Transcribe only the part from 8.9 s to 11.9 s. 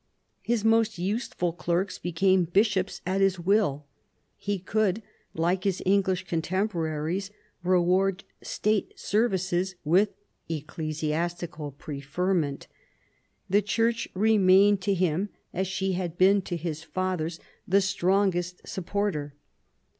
services with ecclesiastical